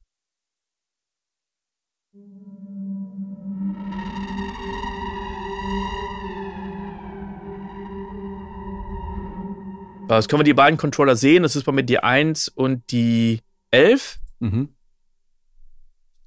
Jetzt 10.10 10.27
können 10.27 10.41
wir 10.41 10.43
die 10.43 10.53
beiden 10.53 10.77
Controller 10.77 11.15
sehen. 11.15 11.43
Das 11.43 11.55
ist 11.55 11.63
bei 11.63 11.71
mir 11.71 11.83
die 11.83 12.00
1 12.00 12.50
und 12.50 12.91
die 12.91 13.41
11. 13.71 14.19
Mhm. 14.39 14.75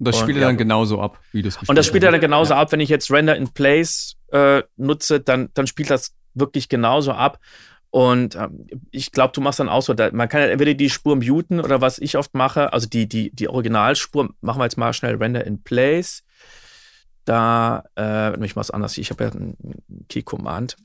Und 0.05 0.15
das 0.15 0.19
spielt 0.19 0.39
er 0.39 0.47
dann 0.47 0.57
genauso 0.57 1.01
ab, 1.01 1.21
wie 1.33 1.43
du 1.43 1.49
es 1.49 1.57
Und 1.57 1.77
das 1.77 1.87
spielt 1.87 2.05
er 2.05 2.13
dann 2.13 2.21
genauso 2.21 2.53
ja. 2.55 2.61
ab, 2.61 2.73
wenn 2.73 2.81
ich 2.81 2.89
jetzt 2.89 3.11
Render 3.11 3.37
in 3.37 3.53
Place 3.53 4.17
äh, 4.33 4.63
nutze, 4.77 5.21
dann, 5.21 5.49
dann 5.55 5.67
spielt 5.67 5.91
das 5.91 6.15
wirklich 6.35 6.69
genauso 6.69 7.13
ab. 7.13 7.39
Und 7.91 8.35
ähm, 8.35 8.67
ich 8.91 9.13
glaube, 9.13 9.33
du 9.33 9.41
machst 9.41 9.61
dann 9.61 9.69
auch 9.69 9.83
so, 9.83 9.95
da, 9.95 10.11
man 10.13 10.29
kann 10.29 10.41
ja 10.41 10.49
entweder 10.49 10.75
die 10.75 10.91
Spur 10.91 11.15
muten 11.17 11.61
oder 11.61 11.81
was 11.81 11.99
ich 11.99 12.19
oft 12.19 12.35
mache, 12.35 12.73
also 12.73 12.89
die, 12.89 13.09
die, 13.09 13.31
die 13.31 13.49
Originalspur, 13.49 14.31
machen 14.41 14.59
wir 14.59 14.65
jetzt 14.65 14.77
mal 14.77 14.93
schnell 14.93 15.15
Render 15.15 15.45
in 15.45 15.63
Place. 15.63 16.25
Da, 17.25 17.85
äh, 17.97 18.45
ich 18.45 18.57
mache 18.57 18.65
es 18.65 18.71
anders, 18.73 18.99
ich 18.99 19.11
habe 19.11 19.25
ja 19.25 19.31
einen 19.31 19.57
Key 20.09 20.23
Command. 20.23 20.77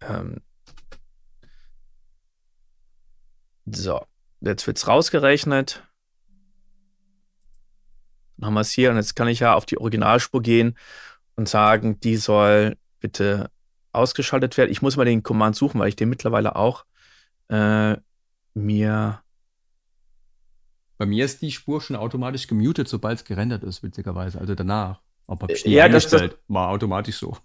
Ähm, 0.00 0.38
so, 3.66 4.04
jetzt 4.40 4.66
wird 4.66 4.76
es 4.76 4.88
rausgerechnet. 4.88 5.84
Dann 8.40 8.46
haben 8.46 8.54
wir 8.54 8.60
es 8.62 8.70
hier 8.70 8.90
und 8.90 8.96
jetzt 8.96 9.14
kann 9.14 9.28
ich 9.28 9.40
ja 9.40 9.54
auf 9.54 9.66
die 9.66 9.78
Originalspur 9.78 10.40
gehen 10.40 10.76
und 11.36 11.48
sagen, 11.48 12.00
die 12.00 12.16
soll 12.16 12.76
bitte 12.98 13.50
ausgeschaltet 13.92 14.56
werden. 14.56 14.70
Ich 14.70 14.80
muss 14.80 14.96
mal 14.96 15.04
den 15.04 15.22
Command 15.22 15.56
suchen, 15.56 15.78
weil 15.78 15.88
ich 15.88 15.96
den 15.96 16.08
mittlerweile 16.08 16.56
auch 16.56 16.86
äh, 17.48 17.96
mir. 18.54 19.20
Bei 20.96 21.06
mir 21.06 21.24
ist 21.24 21.42
die 21.42 21.50
Spur 21.50 21.80
schon 21.82 21.96
automatisch 21.96 22.46
gemutet, 22.46 22.88
sobald 22.88 23.18
es 23.18 23.24
gerendert 23.24 23.62
ist, 23.62 23.82
witzigerweise. 23.82 24.38
Also 24.40 24.54
danach. 24.54 25.00
Aber 25.26 25.48
ja, 25.64 25.88
das, 25.88 26.08
das 26.08 26.30
war 26.48 26.68
automatisch 26.68 27.16
so. 27.16 27.36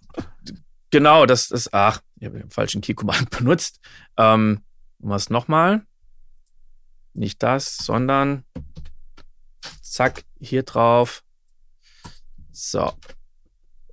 Genau, 0.90 1.26
das 1.26 1.50
ist, 1.50 1.74
ach, 1.74 2.00
ich 2.18 2.26
habe 2.26 2.38
den 2.38 2.50
falschen 2.50 2.80
Key-Command 2.80 3.30
benutzt. 3.38 3.80
Ähm, 4.16 4.60
was 4.98 5.28
nochmal? 5.30 5.84
Nicht 7.12 7.42
das, 7.42 7.76
sondern 7.76 8.44
zack, 9.96 10.24
hier 10.40 10.62
drauf. 10.62 11.22
So. 12.52 12.92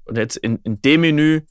Und 0.06 0.18
jetzt 0.18 0.38
in, 0.38 0.58
in 0.64 0.82
dem 0.82 1.02
Menü 1.02 1.42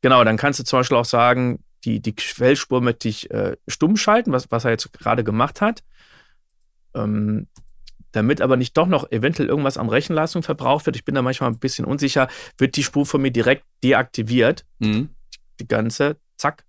Genau, 0.00 0.22
dann 0.24 0.36
kannst 0.36 0.60
du 0.60 0.64
zum 0.64 0.80
Beispiel 0.80 0.96
auch 0.96 1.04
sagen, 1.04 1.64
die, 1.84 2.00
die 2.00 2.14
Quellspur 2.14 2.80
möchte 2.80 3.08
ich 3.08 3.30
äh, 3.30 3.56
stumm 3.66 3.96
schalten, 3.96 4.32
was, 4.32 4.50
was 4.50 4.64
er 4.64 4.72
jetzt 4.72 4.92
gerade 4.92 5.24
gemacht 5.24 5.60
hat. 5.60 5.82
Ähm, 6.94 7.48
damit 8.12 8.40
aber 8.40 8.56
nicht 8.56 8.76
doch 8.76 8.86
noch 8.86 9.10
eventuell 9.10 9.48
irgendwas 9.48 9.76
an 9.76 9.88
Rechenleistung 9.88 10.42
verbraucht 10.42 10.86
wird, 10.86 10.96
ich 10.96 11.04
bin 11.04 11.14
da 11.14 11.22
manchmal 11.22 11.50
ein 11.50 11.58
bisschen 11.58 11.84
unsicher, 11.84 12.28
wird 12.56 12.76
die 12.76 12.82
Spur 12.82 13.04
von 13.06 13.20
mir 13.20 13.30
direkt 13.30 13.64
deaktiviert. 13.84 14.64
Mhm. 14.78 15.10
Die 15.60 15.68
ganze, 15.68 16.16
zack. 16.36 16.64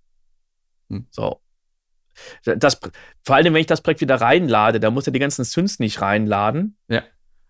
Mhm. 0.88 1.06
So. 1.10 1.40
Das, 2.44 2.80
vor 3.22 3.36
allem, 3.36 3.54
wenn 3.54 3.60
ich 3.60 3.66
das 3.66 3.80
Projekt 3.80 4.00
wieder 4.00 4.20
reinlade, 4.20 4.80
da 4.80 4.90
muss 4.90 5.06
er 5.06 5.12
die 5.12 5.18
ganzen 5.18 5.44
Synths 5.44 5.78
nicht 5.78 6.00
reinladen. 6.00 6.76
Ja. 6.88 7.02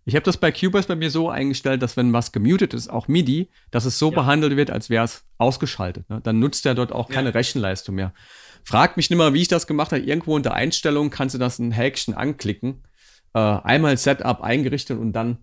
Ich 0.04 0.14
habe 0.14 0.24
das 0.24 0.38
bei 0.38 0.50
Cubase 0.50 0.88
bei 0.88 0.96
mir 0.96 1.10
so 1.10 1.28
eingestellt, 1.28 1.82
dass 1.82 1.96
wenn 1.96 2.12
was 2.12 2.32
gemutet 2.32 2.74
ist, 2.74 2.88
auch 2.88 3.06
MIDI, 3.06 3.50
dass 3.70 3.84
es 3.84 3.98
so 3.98 4.10
ja. 4.10 4.16
behandelt 4.16 4.56
wird, 4.56 4.70
als 4.70 4.90
wäre 4.90 5.04
es 5.04 5.24
ausgeschaltet. 5.38 6.08
Ne? 6.08 6.20
Dann 6.22 6.38
nutzt 6.38 6.64
er 6.66 6.74
dort 6.74 6.90
auch 6.90 7.08
keine 7.08 7.30
ja. 7.30 7.34
Rechenleistung 7.34 7.94
mehr. 7.94 8.12
Fragt 8.64 8.96
mich 8.96 9.10
nicht 9.10 9.18
mal, 9.18 9.34
wie 9.34 9.42
ich 9.42 9.48
das 9.48 9.66
gemacht 9.66 9.92
habe. 9.92 10.02
Irgendwo 10.02 10.34
unter 10.34 10.54
Einstellungen 10.54 11.10
kannst 11.10 11.34
du 11.34 11.38
das 11.38 11.58
ein 11.58 11.72
Häkchen 11.72 12.14
anklicken. 12.14 12.82
Äh, 13.34 13.38
einmal 13.38 13.96
Setup 13.96 14.40
eingerichtet 14.42 14.98
und 14.98 15.12
dann 15.12 15.38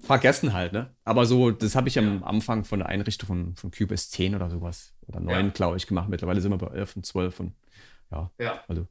vergessen 0.00 0.52
halt, 0.52 0.72
ne? 0.72 0.90
Aber 1.04 1.26
so, 1.26 1.50
das 1.50 1.74
habe 1.74 1.88
ich 1.88 1.94
ja. 1.94 2.02
am 2.02 2.24
Anfang 2.24 2.64
von 2.64 2.80
der 2.80 2.88
Einrichtung 2.88 3.26
von, 3.26 3.56
von 3.56 3.70
Cubase 3.70 4.10
10 4.10 4.34
oder 4.34 4.50
sowas. 4.50 4.92
Oder 5.06 5.20
9, 5.20 5.46
ja. 5.46 5.50
glaube 5.52 5.76
ich, 5.76 5.86
gemacht. 5.86 6.08
Mittlerweile 6.08 6.40
sind 6.40 6.50
wir 6.50 6.58
bei 6.58 6.74
11 6.74 6.96
und 6.96 7.06
12 7.06 7.40
und 7.40 7.52
ja. 8.12 8.30
ja. 8.38 8.64
Also 8.68 8.86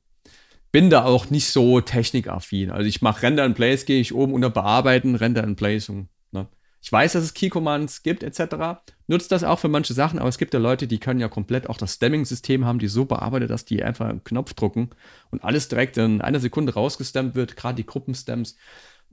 bin 0.71 0.89
da 0.89 1.03
auch 1.03 1.29
nicht 1.29 1.49
so 1.49 1.81
technikaffin. 1.81 2.71
Also 2.71 2.87
ich 2.87 3.01
mache 3.01 3.23
Render 3.23 3.45
in 3.45 3.53
Place, 3.53 3.85
gehe 3.85 3.99
ich 3.99 4.13
oben 4.13 4.33
unter 4.33 4.49
Bearbeiten, 4.49 5.15
Render 5.15 5.43
in 5.43 5.55
Place 5.55 5.89
und 5.89 6.07
ne. 6.31 6.47
Ich 6.81 6.91
weiß, 6.91 7.13
dass 7.13 7.23
es 7.23 7.33
Key-Commands 7.33 8.03
gibt, 8.03 8.23
etc. 8.23 8.81
Nutzt 9.07 9.31
das 9.31 9.43
auch 9.43 9.59
für 9.59 9.67
manche 9.67 9.93
Sachen, 9.93 10.17
aber 10.17 10.29
es 10.29 10.37
gibt 10.37 10.53
ja 10.53 10.59
Leute, 10.59 10.87
die 10.87 10.99
können 10.99 11.19
ja 11.19 11.27
komplett 11.27 11.69
auch 11.69 11.77
das 11.77 11.95
Stemming-System 11.95 12.65
haben, 12.65 12.79
die 12.79 12.87
so 12.87 13.05
bearbeitet, 13.05 13.51
dass 13.51 13.65
die 13.65 13.83
einfach 13.83 14.07
einen 14.07 14.23
Knopf 14.23 14.53
drucken 14.53 14.89
und 15.29 15.43
alles 15.43 15.67
direkt 15.67 15.97
in 15.97 16.21
einer 16.21 16.39
Sekunde 16.39 16.73
rausgestemmt 16.73 17.35
wird, 17.35 17.55
gerade 17.55 17.75
die 17.75 17.85
Gruppenstems. 17.85 18.55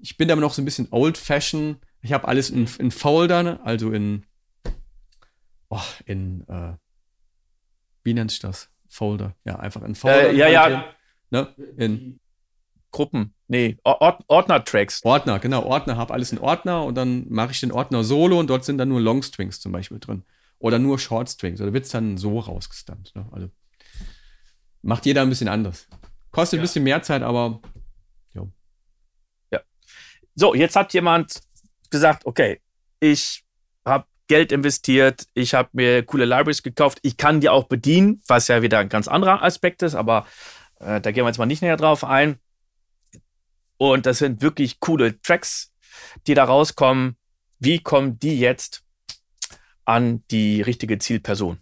Ich 0.01 0.17
bin 0.17 0.29
da 0.29 0.37
noch 0.37 0.55
so 0.55 0.63
ein 0.63 0.65
bisschen 0.65 0.89
old-fashioned. 0.93 1.79
Ich 2.01 2.13
habe 2.13 2.29
alles 2.29 2.51
in, 2.51 2.69
in 2.79 2.93
Foldern, 2.93 3.49
also 3.49 3.91
in, 3.91 4.25
oh, 5.69 5.83
in, 6.07 6.47
äh, 6.49 6.75
wie 8.05 8.15
nennt 8.15 8.31
sich 8.31 8.41
das? 8.41 8.71
Folder. 8.89 9.35
Ja, 9.45 9.57
einfach 9.57 9.83
in 9.83 9.95
Folder. 9.95 10.31
Äh, 10.31 10.37
ja, 10.37 10.49
ja. 10.49 10.85
Ne? 11.31 11.49
In 11.77 12.21
Gruppen. 12.91 13.35
Nee, 13.49 13.79
Ord 13.85 14.25
Ordner-Tracks. 14.29 15.05
Ordner, 15.05 15.39
genau. 15.39 15.65
Ordner, 15.65 15.97
habe 15.97 16.13
alles 16.13 16.33
in 16.33 16.39
Ordner 16.39 16.85
und 16.85 16.95
dann 16.95 17.27
mache 17.29 17.53
ich 17.53 17.61
den 17.61 17.73
Ordner 17.73 18.05
solo 18.05 18.39
und 18.39 18.49
dort 18.49 18.65
sind 18.65 18.79
dann 18.79 18.89
nur 18.89 19.01
Long-Strings 19.01 19.61
zum 19.61 19.73
Beispiel 19.73 19.99
drin. 19.99 20.25
Oder 20.59 20.79
nur 20.79 20.99
Short-Strings. 20.99 21.61
Oder 21.61 21.73
wird 21.73 21.85
es 21.85 21.91
dann 21.91 22.19
so 22.19 22.39
rausgestammt. 22.39 23.15
Ne? 23.15 23.27
Also 23.33 23.51
macht 24.83 25.07
jeder 25.07 25.23
ein 25.23 25.29
bisschen 25.29 25.49
anders. 25.49 25.89
Kostet 26.31 26.59
ja. 26.59 26.61
ein 26.61 26.65
bisschen 26.65 26.85
mehr 26.85 27.03
Zeit, 27.03 27.23
aber 27.23 27.61
jo. 28.33 28.51
ja. 29.51 29.61
So, 30.35 30.55
jetzt 30.55 30.77
hat 30.77 30.93
jemand 30.93 31.41
gesagt, 31.91 32.27
okay, 32.27 32.61
ich 33.01 33.45
habe 33.85 34.07
Geld 34.29 34.53
investiert, 34.53 35.27
ich 35.35 35.55
habe 35.55 35.71
mir 35.73 36.05
coole 36.05 36.25
Libraries 36.25 36.63
gekauft, 36.63 36.99
ich 37.03 37.17
kann 37.17 37.41
die 37.41 37.49
auch 37.49 37.65
bedienen, 37.65 38.23
was 38.27 38.49
ja 38.49 38.63
wieder 38.63 38.79
ein 38.79 38.89
ganz 38.89 39.09
anderer 39.09 39.43
Aspekt 39.43 39.83
ist, 39.83 39.95
aber 39.95 40.27
äh, 40.81 41.01
da 41.01 41.11
gehen 41.11 41.25
wir 41.25 41.29
jetzt 41.29 41.39
mal 41.39 41.47
nicht 41.47 41.63
näher 41.63 41.77
drauf 41.77 42.05
ein. 42.05 42.39
Und 43.79 44.07
das 44.07 44.19
sind 44.19 44.43
wirklich 44.43 44.81
coole 44.81 45.21
Tracks, 45.23 45.73
die 46.27 46.35
da 46.35 46.45
rauskommen. 46.45 47.17
Wie 47.59 47.79
kommen 47.79 48.19
die 48.19 48.39
jetzt 48.39 48.83
an 49.85 50.23
die 50.31 50.63
richtige 50.63 50.99
Zielperson? 50.99 51.59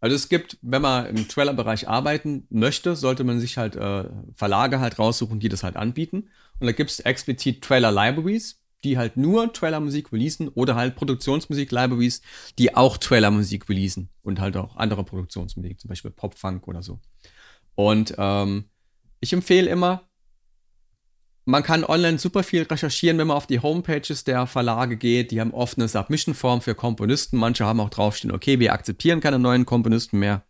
Also 0.00 0.14
es 0.14 0.28
gibt, 0.28 0.58
wenn 0.62 0.82
man 0.82 1.06
im 1.06 1.26
Trailer-Bereich 1.26 1.88
arbeiten 1.88 2.46
möchte, 2.50 2.94
sollte 2.94 3.24
man 3.24 3.40
sich 3.40 3.58
halt 3.58 3.74
äh, 3.74 4.04
Verlage 4.36 4.78
halt 4.78 4.98
raussuchen, 4.98 5.40
die 5.40 5.48
das 5.48 5.64
halt 5.64 5.76
anbieten. 5.76 6.30
Und 6.60 6.66
da 6.66 6.72
gibt 6.72 6.90
es 6.90 7.00
explizit 7.00 7.62
Trailer-Libraries, 7.62 8.57
die 8.84 8.96
halt 8.96 9.16
nur 9.16 9.52
Trailer-Musik 9.52 10.12
releasen 10.12 10.48
oder 10.48 10.74
halt 10.74 10.94
Produktionsmusik-Libraries, 10.96 12.22
die 12.58 12.76
auch 12.76 12.96
Trailer-Musik 12.96 13.68
releasen 13.68 14.08
und 14.22 14.40
halt 14.40 14.56
auch 14.56 14.76
andere 14.76 15.04
Produktionsmusik, 15.04 15.80
zum 15.80 15.88
Beispiel 15.88 16.10
Pop-Funk 16.10 16.68
oder 16.68 16.82
so. 16.82 17.00
Und 17.74 18.14
ähm, 18.18 18.64
ich 19.20 19.32
empfehle 19.32 19.68
immer, 19.68 20.08
man 21.44 21.62
kann 21.62 21.82
online 21.82 22.18
super 22.18 22.42
viel 22.42 22.62
recherchieren, 22.64 23.16
wenn 23.16 23.28
man 23.28 23.36
auf 23.36 23.46
die 23.46 23.60
Homepages 23.60 24.22
der 24.24 24.46
Verlage 24.46 24.98
geht. 24.98 25.30
Die 25.30 25.40
haben 25.40 25.54
oft 25.54 25.78
eine 25.78 25.88
Submission-Form 25.88 26.60
für 26.60 26.74
Komponisten. 26.74 27.38
Manche 27.38 27.64
haben 27.64 27.80
auch 27.80 27.88
draufstehen, 27.88 28.34
okay, 28.34 28.60
wir 28.60 28.74
akzeptieren 28.74 29.20
keine 29.20 29.38
neuen 29.38 29.64
Komponisten 29.64 30.18
mehr. 30.18 30.44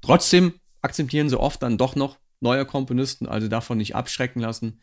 Trotzdem 0.00 0.54
akzeptieren 0.82 1.28
sie 1.28 1.38
oft 1.38 1.62
dann 1.62 1.78
doch 1.78 1.96
noch 1.96 2.16
neue 2.38 2.64
Komponisten, 2.64 3.26
also 3.26 3.48
davon 3.48 3.78
nicht 3.78 3.96
abschrecken 3.96 4.40
lassen. 4.40 4.80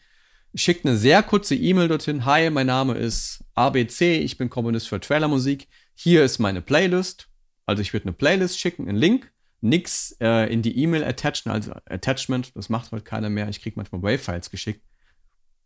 Schickt 0.55 0.85
eine 0.85 0.97
sehr 0.97 1.21
kurze 1.23 1.55
E-Mail 1.55 1.87
dorthin. 1.87 2.25
Hi, 2.25 2.49
mein 2.49 2.67
Name 2.67 2.95
ist 2.95 3.43
ABC, 3.53 4.19
ich 4.19 4.37
bin 4.37 4.49
Komponist 4.49 4.87
für 4.87 4.99
Trailermusik. 4.99 5.67
Hier 5.93 6.23
ist 6.23 6.39
meine 6.39 6.61
Playlist. 6.61 7.27
Also 7.65 7.81
ich 7.81 7.93
würde 7.93 8.05
eine 8.05 8.13
Playlist 8.13 8.59
schicken, 8.59 8.87
einen 8.87 8.97
Link 8.97 9.31
nichts 9.61 10.15
äh, 10.19 10.51
in 10.51 10.61
die 10.61 10.77
E-Mail 10.79 11.03
attachen, 11.03 11.51
also 11.51 11.73
Attachment, 11.85 12.55
das 12.55 12.69
macht 12.69 12.91
heute 12.91 13.03
keiner 13.03 13.29
mehr. 13.29 13.49
Ich 13.49 13.61
kriege 13.61 13.75
manchmal 13.75 14.01
Wave-Files 14.01 14.49
geschickt. 14.51 14.83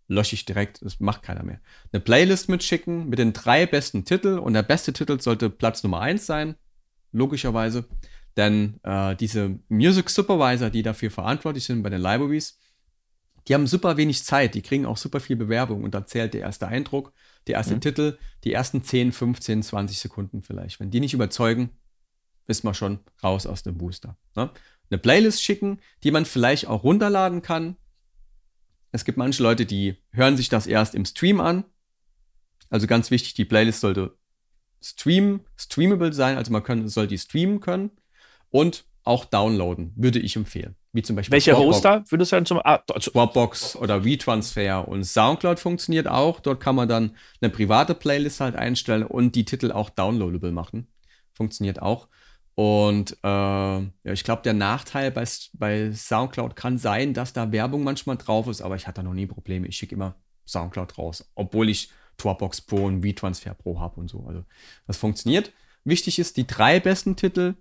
Lösche 0.07 0.35
ich 0.35 0.45
direkt, 0.45 0.81
das 0.81 1.00
macht 1.00 1.23
keiner 1.23 1.43
mehr. 1.43 1.61
Eine 1.91 2.01
Playlist 2.01 2.50
mitschicken 2.50 3.07
mit 3.07 3.19
den 3.19 3.33
drei 3.33 3.65
besten 3.65 4.03
Titeln 4.03 4.39
und 4.39 4.53
der 4.53 4.63
beste 4.63 4.93
Titel 4.93 5.19
sollte 5.21 5.50
Platz 5.50 5.83
Nummer 5.83 6.01
eins 6.01 6.25
sein, 6.25 6.55
logischerweise. 7.11 7.85
Denn 8.38 8.79
äh, 8.83 9.15
diese 9.15 9.59
Music 9.69 10.09
Supervisor, 10.09 10.69
die 10.69 10.83
dafür 10.83 11.11
verantwortlich 11.11 11.65
sind 11.65 11.83
bei 11.83 11.89
den 11.89 12.01
Libraries, 12.01 12.57
die 13.48 13.53
haben 13.53 13.67
super 13.67 13.98
wenig 13.98 14.24
Zeit, 14.24 14.55
die 14.55 14.62
kriegen 14.62 14.86
auch 14.86 14.98
super 14.98 15.19
viel 15.19 15.36
Bewerbung 15.36 15.83
und 15.83 15.93
da 15.93 16.05
zählt 16.05 16.33
der 16.33 16.41
erste 16.41 16.67
Eindruck, 16.67 17.13
der 17.48 17.55
erste 17.55 17.75
mhm. 17.75 17.81
Titel, 17.81 18.17
die 18.43 18.53
ersten 18.53 18.83
10, 18.83 19.12
15, 19.12 19.63
20 19.63 20.00
Sekunden 20.00 20.43
vielleicht. 20.43 20.79
Wenn 20.79 20.91
die 20.91 21.00
nicht 21.00 21.13
überzeugen, 21.13 21.71
ist 22.48 22.63
man 22.63 22.74
schon 22.74 23.00
raus 23.24 23.45
aus 23.45 23.63
dem 23.63 23.77
Booster. 23.77 24.17
Ne? 24.36 24.51
Eine 24.89 24.98
Playlist 24.98 25.41
schicken, 25.41 25.79
die 26.03 26.12
man 26.12 26.25
vielleicht 26.25 26.67
auch 26.67 26.83
runterladen 26.83 27.41
kann. 27.41 27.77
Es 28.91 29.05
gibt 29.05 29.17
manche 29.17 29.41
Leute, 29.41 29.65
die 29.65 29.98
hören 30.12 30.38
sich 30.38 30.50
das 30.50 30.67
erst 30.67 30.95
im 30.95 31.05
Stream 31.05 31.39
an. 31.39 31.63
Also 32.69 32.88
ganz 32.88 33.10
wichtig, 33.10 33.33
die 33.33 33.45
Playlist 33.45 33.81
sollte 33.81 34.17
stream, 34.81 35.41
streamable 35.57 36.13
sein, 36.13 36.38
also 36.38 36.51
man 36.51 36.63
kann, 36.63 36.88
soll 36.88 37.07
die 37.07 37.17
streamen 37.17 37.60
können 37.60 37.91
und 38.50 38.86
auch 39.03 39.25
downloaden, 39.25 39.93
würde 39.95 40.19
ich 40.19 40.36
empfehlen. 40.36 40.75
Wie 40.93 41.01
zum 41.01 41.15
Beispiel 41.15 41.31
Welche 41.31 41.51
Dropbox, 41.51 41.75
Hoster 41.75 42.03
würdest 42.10 42.31
du 42.31 42.36
dann 42.36 42.45
zum 42.45 42.60
ah, 42.63 42.79
Dropbox 42.79 43.77
oder 43.77 44.03
WeTransfer 44.03 44.88
und 44.88 45.05
Soundcloud 45.05 45.60
funktioniert 45.60 46.07
auch. 46.07 46.41
Dort 46.41 46.60
kann 46.60 46.75
man 46.75 46.89
dann 46.89 47.15
eine 47.39 47.50
private 47.50 47.95
Playlist 47.95 48.41
halt 48.41 48.55
einstellen 48.55 49.03
und 49.03 49.36
die 49.36 49.45
Titel 49.45 49.71
auch 49.71 49.89
downloadable 49.89 50.51
machen. 50.51 50.88
Funktioniert 51.33 51.81
auch. 51.81 52.10
Und 52.55 53.17
äh, 53.24 53.27
ja, 53.27 53.89
ich 54.03 54.25
glaube, 54.25 54.41
der 54.41 54.53
Nachteil 54.53 55.12
bei, 55.12 55.24
bei 55.53 55.93
Soundcloud 55.93 56.57
kann 56.57 56.77
sein, 56.77 57.13
dass 57.13 57.31
da 57.31 57.51
Werbung 57.53 57.83
manchmal 57.83 58.17
drauf 58.17 58.48
ist, 58.48 58.62
aber 58.62 58.75
ich 58.75 58.86
hatte 58.86 59.01
da 59.01 59.03
noch 59.03 59.13
nie 59.13 59.27
Probleme. 59.27 59.67
Ich 59.67 59.77
schicke 59.77 59.95
immer 59.95 60.15
Soundcloud 60.45 60.98
raus, 60.98 61.31
obwohl 61.36 61.69
ich 61.69 61.89
Dropbox 62.17 62.62
Pro 62.62 62.86
und 62.86 63.03
WeTransfer 63.03 63.53
Pro 63.53 63.79
habe 63.79 64.00
und 64.00 64.10
so. 64.10 64.25
Also 64.27 64.43
das 64.88 64.98
funktioniert. 64.98 65.53
Wichtig 65.86 66.19
ist, 66.19 66.36
die 66.38 66.45
drei 66.45 66.79
besten 66.79 67.15
Titel 67.15 67.55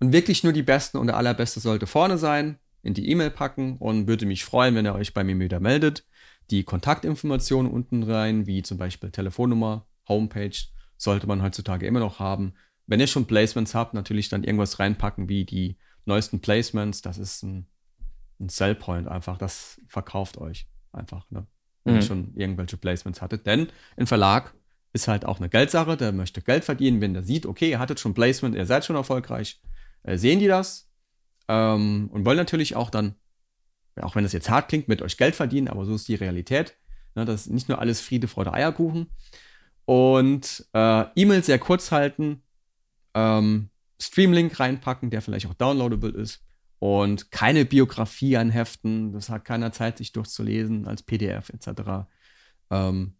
und 0.00 0.12
wirklich 0.12 0.44
nur 0.44 0.52
die 0.52 0.62
besten 0.62 0.98
und 0.98 1.08
der 1.08 1.16
allerbeste 1.16 1.60
sollte 1.60 1.86
vorne 1.86 2.18
sein, 2.18 2.58
in 2.82 2.94
die 2.94 3.10
E-Mail 3.10 3.30
packen 3.30 3.76
und 3.78 4.06
würde 4.06 4.26
mich 4.26 4.44
freuen, 4.44 4.74
wenn 4.74 4.86
ihr 4.86 4.94
euch 4.94 5.14
bei 5.14 5.24
mir 5.24 5.38
wieder 5.38 5.60
meldet. 5.60 6.04
Die 6.50 6.64
Kontaktinformationen 6.64 7.70
unten 7.70 8.02
rein, 8.02 8.46
wie 8.46 8.62
zum 8.62 8.78
Beispiel 8.78 9.10
Telefonnummer, 9.10 9.86
Homepage, 10.08 10.56
sollte 10.96 11.26
man 11.26 11.42
heutzutage 11.42 11.86
immer 11.86 12.00
noch 12.00 12.18
haben. 12.18 12.54
Wenn 12.86 13.00
ihr 13.00 13.06
schon 13.06 13.26
Placements 13.26 13.74
habt, 13.74 13.94
natürlich 13.94 14.28
dann 14.28 14.44
irgendwas 14.44 14.78
reinpacken 14.78 15.28
wie 15.28 15.44
die 15.44 15.76
neuesten 16.06 16.40
Placements. 16.40 17.02
Das 17.02 17.18
ist 17.18 17.42
ein, 17.42 17.66
ein 18.40 18.48
Sellpoint 18.48 19.08
einfach. 19.08 19.36
Das 19.36 19.80
verkauft 19.88 20.38
euch 20.38 20.66
einfach, 20.92 21.30
ne? 21.30 21.46
wenn 21.84 21.94
mhm. 21.94 22.00
ihr 22.00 22.06
schon 22.06 22.32
irgendwelche 22.34 22.78
Placements 22.78 23.20
hattet. 23.20 23.46
Denn 23.46 23.68
ein 23.96 24.06
Verlag 24.06 24.54
ist 24.92 25.06
halt 25.06 25.26
auch 25.26 25.38
eine 25.38 25.50
Geldsache. 25.50 25.96
Der 25.96 26.12
möchte 26.12 26.40
Geld 26.40 26.64
verdienen, 26.64 27.00
wenn 27.00 27.12
der 27.12 27.22
sieht, 27.22 27.44
okay, 27.44 27.70
ihr 27.70 27.78
hattet 27.78 28.00
schon 28.00 28.14
Placement, 28.14 28.54
ihr 28.54 28.66
seid 28.66 28.84
schon 28.84 28.96
erfolgreich. 28.96 29.60
Äh, 30.02 30.16
sehen 30.18 30.38
die 30.38 30.46
das 30.46 30.90
ähm, 31.48 32.08
und 32.12 32.24
wollen 32.24 32.36
natürlich 32.36 32.76
auch 32.76 32.90
dann, 32.90 33.14
auch 34.00 34.14
wenn 34.14 34.22
das 34.22 34.32
jetzt 34.32 34.50
hart 34.50 34.68
klingt, 34.68 34.88
mit 34.88 35.02
euch 35.02 35.16
Geld 35.16 35.34
verdienen, 35.34 35.68
aber 35.68 35.84
so 35.84 35.94
ist 35.94 36.08
die 36.08 36.14
Realität. 36.14 36.76
Ne? 37.14 37.24
Das 37.24 37.42
ist 37.42 37.52
nicht 37.52 37.68
nur 37.68 37.80
alles 37.80 38.00
Friede, 38.00 38.28
Freude, 38.28 38.52
Eierkuchen. 38.52 39.08
Und 39.84 40.66
äh, 40.74 41.04
E-Mails 41.14 41.46
sehr 41.46 41.58
kurz 41.58 41.90
halten, 41.90 42.42
ähm, 43.14 43.70
Streamlink 44.00 44.60
reinpacken, 44.60 45.10
der 45.10 45.22
vielleicht 45.22 45.46
auch 45.46 45.54
downloadable 45.54 46.10
ist. 46.10 46.44
Und 46.78 47.32
keine 47.32 47.64
Biografie 47.64 48.36
anheften, 48.36 49.12
das 49.12 49.30
hat 49.30 49.44
keiner 49.44 49.72
Zeit, 49.72 49.98
sich 49.98 50.12
durchzulesen 50.12 50.86
als 50.86 51.02
PDF 51.02 51.48
etc. 51.48 52.06
Ähm, 52.70 53.16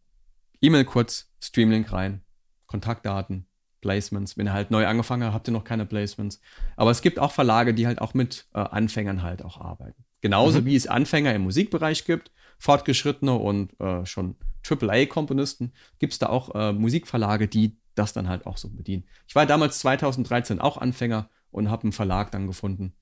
E-Mail 0.61 0.85
kurz, 0.85 1.33
Streamlink 1.43 1.93
rein, 1.93 2.23
Kontaktdaten, 2.67 3.47
Placements. 3.89 4.37
Wenn 4.37 4.47
ihr 4.49 4.53
halt 4.53 4.71
neu 4.71 4.87
angefangen 4.87 5.25
habt, 5.25 5.35
habt 5.35 5.49
ihr 5.49 5.53
noch 5.53 5.65
keine 5.65 5.87
Placements. 5.87 6.41
Aber 6.77 6.91
es 6.91 7.01
gibt 7.01 7.19
auch 7.19 7.33
Verlage, 7.33 7.73
die 7.73 7.87
halt 7.87 8.03
auch 8.03 8.13
mit 8.13 8.47
äh, 8.53 8.59
Anfängern 8.59 9.23
halt 9.23 9.43
auch 9.43 9.59
arbeiten. 9.59 10.05
Genauso 10.21 10.61
mhm. 10.61 10.67
wie 10.67 10.77
es 10.77 10.87
Anfänger 10.87 11.35
im 11.35 11.43
Musikbereich 11.43 12.05
gibt, 12.05 12.31
fortgeschrittene 12.59 13.35
und 13.35 13.79
äh, 13.81 14.05
schon 14.05 14.37
AAA-Komponisten, 14.69 15.73
gibt 15.99 16.13
es 16.13 16.19
da 16.19 16.29
auch 16.29 16.55
äh, 16.55 16.73
Musikverlage, 16.73 17.49
die 17.49 17.79
das 17.95 18.13
dann 18.13 18.29
halt 18.29 18.47
auch 18.47 18.59
so 18.59 18.69
bedienen. 18.69 19.05
Ich 19.27 19.35
war 19.35 19.47
damals 19.47 19.79
2013 19.79 20.61
auch 20.61 20.77
Anfänger 20.77 21.31
und 21.51 21.71
habe 21.71 21.85
einen 21.85 21.93
Verlag 21.93 22.31
dann 22.31 22.47
gefunden, 22.47 22.93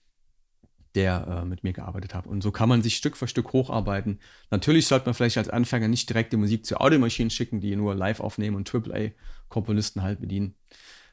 der 0.96 1.42
äh, 1.42 1.44
mit 1.44 1.62
mir 1.62 1.72
gearbeitet 1.72 2.14
hat. 2.14 2.26
Und 2.26 2.42
so 2.42 2.50
kann 2.50 2.68
man 2.68 2.82
sich 2.82 2.96
Stück 2.96 3.16
für 3.16 3.28
Stück 3.28 3.52
hocharbeiten. 3.52 4.18
Natürlich 4.50 4.86
sollte 4.86 5.06
man 5.06 5.14
vielleicht 5.14 5.38
als 5.38 5.50
Anfänger 5.50 5.88
nicht 5.88 6.08
direkt 6.08 6.32
die 6.32 6.38
Musik 6.38 6.66
zu 6.66 6.80
Audiomaschinen 6.80 7.30
schicken, 7.30 7.60
die 7.60 7.76
nur 7.76 7.94
live 7.94 8.20
aufnehmen 8.20 8.56
und 8.56 8.74
AAA-Komponisten 8.74 10.02
halt 10.02 10.20
bedienen. 10.20 10.54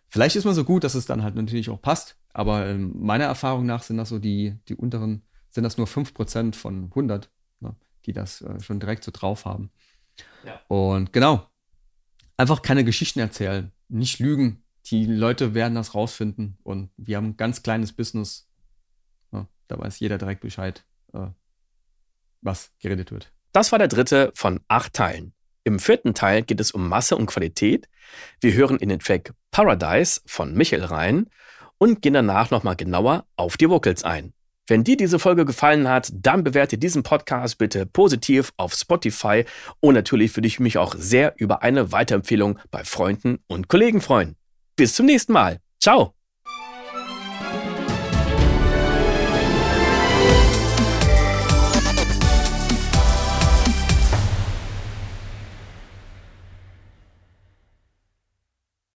Vielleicht 0.07 0.35
ist 0.35 0.45
man 0.45 0.53
so 0.53 0.63
gut, 0.63 0.83
dass 0.83 0.95
es 0.95 1.05
dann 1.05 1.23
halt 1.23 1.35
natürlich 1.35 1.69
auch 1.69 1.81
passt, 1.81 2.17
aber 2.33 2.67
äh, 2.67 2.77
meiner 2.77 3.25
Erfahrung 3.25 3.65
nach 3.65 3.83
sind 3.83 3.97
das 3.97 4.09
so 4.09 4.19
die, 4.19 4.57
die 4.67 4.75
unteren, 4.75 5.23
sind 5.49 5.63
das 5.63 5.77
nur 5.77 5.87
5% 5.87 6.55
von 6.55 6.85
100, 6.85 7.29
ne, 7.59 7.75
die 8.05 8.13
das 8.13 8.41
äh, 8.41 8.59
schon 8.61 8.79
direkt 8.79 9.03
so 9.03 9.11
drauf 9.11 9.45
haben. 9.45 9.69
Ja. 10.45 10.61
Und 10.67 11.13
genau, 11.13 11.47
einfach 12.37 12.61
keine 12.61 12.83
Geschichten 12.83 13.19
erzählen, 13.19 13.71
nicht 13.89 14.19
lügen. 14.19 14.63
Die 14.87 15.05
Leute 15.05 15.53
werden 15.53 15.75
das 15.75 15.95
rausfinden 15.95 16.57
und 16.63 16.89
wir 16.97 17.17
haben 17.17 17.29
ein 17.29 17.37
ganz 17.37 17.63
kleines 17.63 17.93
Business. 17.93 18.49
Da 19.67 19.77
weiß 19.77 19.99
jeder 19.99 20.17
direkt 20.17 20.41
Bescheid, 20.41 20.85
äh, 21.13 21.27
was 22.41 22.71
geredet 22.79 23.11
wird. 23.11 23.31
Das 23.51 23.71
war 23.71 23.79
der 23.79 23.87
dritte 23.87 24.31
von 24.35 24.59
acht 24.67 24.93
Teilen. 24.93 25.33
Im 25.63 25.79
vierten 25.79 26.13
Teil 26.13 26.43
geht 26.43 26.59
es 26.59 26.71
um 26.71 26.89
Masse 26.89 27.15
und 27.15 27.27
Qualität. 27.27 27.87
Wir 28.41 28.53
hören 28.53 28.77
in 28.77 28.89
den 28.89 28.99
Track 28.99 29.33
Paradise 29.51 30.21
von 30.25 30.53
Michael 30.53 30.83
rein 30.83 31.29
und 31.77 32.01
gehen 32.01 32.13
danach 32.13 32.51
nochmal 32.51 32.75
genauer 32.75 33.25
auf 33.37 33.55
die 33.57 33.69
Vocals 33.69 34.03
ein. 34.03 34.33
Wenn 34.67 34.83
dir 34.83 34.95
diese 34.95 35.19
Folge 35.19 35.43
gefallen 35.45 35.89
hat, 35.89 36.09
dann 36.13 36.43
bewerte 36.43 36.77
diesen 36.77 37.03
Podcast 37.03 37.57
bitte 37.57 37.85
positiv 37.85 38.53
auf 38.55 38.73
Spotify 38.73 39.43
und 39.81 39.93
natürlich 39.93 40.35
würde 40.37 40.47
ich 40.47 40.59
mich 40.59 40.77
auch 40.77 40.95
sehr 40.97 41.33
über 41.37 41.63
eine 41.63 41.91
Weiterempfehlung 41.91 42.59
bei 42.71 42.83
Freunden 42.85 43.39
und 43.47 43.67
Kollegen 43.67 43.99
freuen. 43.99 44.35
Bis 44.75 44.95
zum 44.95 45.05
nächsten 45.05 45.33
Mal. 45.33 45.59
Ciao. 45.79 46.22